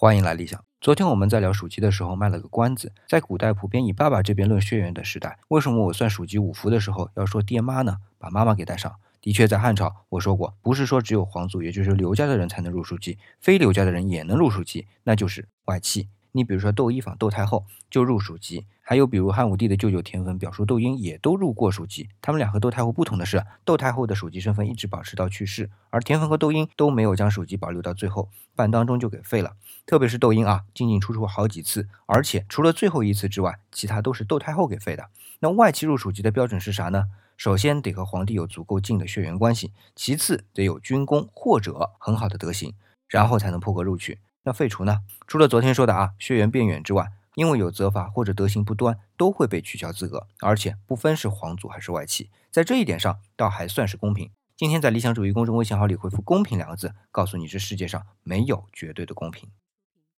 [0.00, 0.64] 欢迎来理想。
[0.80, 7.96] 昨天我们在聊属鸡的时候卖了个关子，在古代普遍以爸爸这边论血缘的时代，为什么我算属鸡五福的时候要说爹妈呢？
[8.16, 8.94] 把妈妈给带上。
[9.20, 16.08] 的确，在汉朝，我说过，不是说只有皇族，也就是刘家的人才能入属鸡，非刘家的人也能入属鸡，那就是外戚。
[16.32, 22.08] 你比如说窦漪房窦太后就入属籍，还有比如汉武帝的舅舅田汾表叔窦婴也都入过属籍。
[22.20, 29.56] 他们俩和窦太后不同的是，窦太后的属籍身份一直保持到去世，而田汾和窦婴都没有将属籍保留到最后，半当中就给废了。
[29.86, 35.08] 特别是窦婴啊，进进出出好几次，而且除了最后一次之外，其他都是窦太后给废的。
[35.40, 37.04] 那外戚入属籍的标准是啥呢？
[37.36, 42.74] 首先得和皇帝有足够近的血缘关系，其次得有军功或者很好的德行，
[43.06, 44.18] 然后才能破格录取。
[44.44, 45.00] 那废除呢？
[45.26, 54.30] 除了昨天说的啊，血缘变远之外，因为有责罚或者德行不端，都会被取消资格，而且不分是皇族还是外戚，在这一点上倒还算是公平。
[54.56, 59.50] 今天在理想主义公众微信号里回复“公平”两个字，告诉你这世界上没有绝对的公平。